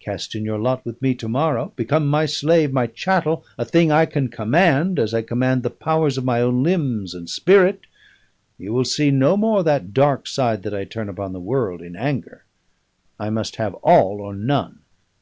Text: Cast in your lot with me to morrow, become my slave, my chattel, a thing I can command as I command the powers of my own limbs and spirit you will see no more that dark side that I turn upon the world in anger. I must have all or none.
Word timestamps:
Cast 0.00 0.34
in 0.34 0.42
your 0.42 0.58
lot 0.58 0.86
with 0.86 1.02
me 1.02 1.14
to 1.16 1.28
morrow, 1.28 1.70
become 1.76 2.08
my 2.08 2.24
slave, 2.24 2.72
my 2.72 2.86
chattel, 2.86 3.44
a 3.58 3.64
thing 3.66 3.92
I 3.92 4.06
can 4.06 4.28
command 4.28 4.98
as 4.98 5.12
I 5.12 5.20
command 5.20 5.62
the 5.62 5.68
powers 5.68 6.16
of 6.16 6.24
my 6.24 6.40
own 6.40 6.62
limbs 6.62 7.12
and 7.12 7.28
spirit 7.28 7.80
you 8.56 8.72
will 8.72 8.86
see 8.86 9.10
no 9.10 9.36
more 9.36 9.62
that 9.64 9.92
dark 9.92 10.26
side 10.28 10.62
that 10.62 10.72
I 10.72 10.84
turn 10.84 11.10
upon 11.10 11.34
the 11.34 11.40
world 11.40 11.82
in 11.82 11.94
anger. 11.94 12.44
I 13.20 13.28
must 13.28 13.56
have 13.56 13.74
all 13.84 14.22
or 14.22 14.34
none. 14.34 14.78